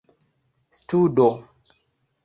studo 0.81 1.29